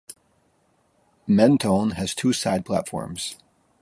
Mentone 1.27 1.91
has 1.91 2.15
two 2.15 2.33
side 2.33 2.65
platforms. 2.65 3.37